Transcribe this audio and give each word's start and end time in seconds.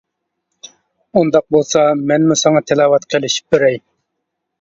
-ئۇنداق 0.07 1.45
بولسا 1.55 1.83
مەنمۇ 2.13 2.37
ساڭا 2.45 2.63
تىلاۋەت 2.71 3.07
قىلىشىپ 3.15 3.55
بېرەي. 3.57 3.79